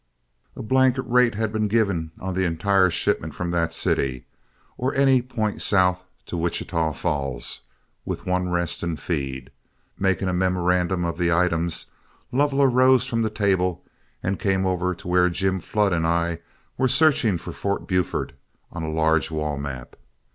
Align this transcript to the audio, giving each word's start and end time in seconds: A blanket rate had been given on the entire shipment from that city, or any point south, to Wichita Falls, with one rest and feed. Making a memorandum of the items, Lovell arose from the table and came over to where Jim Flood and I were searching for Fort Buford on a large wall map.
A 0.55 0.63
blanket 0.63 1.03
rate 1.03 1.35
had 1.35 1.53
been 1.53 1.67
given 1.67 2.09
on 2.19 2.33
the 2.33 2.43
entire 2.43 2.89
shipment 2.89 3.35
from 3.35 3.51
that 3.51 3.71
city, 3.71 4.25
or 4.75 4.95
any 4.95 5.21
point 5.21 5.61
south, 5.61 6.03
to 6.25 6.35
Wichita 6.37 6.93
Falls, 6.93 7.61
with 8.03 8.25
one 8.25 8.49
rest 8.49 8.81
and 8.81 8.99
feed. 8.99 9.51
Making 9.99 10.27
a 10.27 10.33
memorandum 10.33 11.05
of 11.05 11.19
the 11.19 11.31
items, 11.31 11.91
Lovell 12.31 12.63
arose 12.63 13.05
from 13.05 13.21
the 13.21 13.29
table 13.29 13.83
and 14.23 14.39
came 14.39 14.65
over 14.65 14.95
to 14.95 15.07
where 15.07 15.29
Jim 15.29 15.59
Flood 15.59 15.93
and 15.93 16.07
I 16.07 16.39
were 16.79 16.87
searching 16.87 17.37
for 17.37 17.51
Fort 17.53 17.85
Buford 17.85 18.33
on 18.71 18.81
a 18.81 18.89
large 18.89 19.29
wall 19.29 19.55
map. 19.59 19.95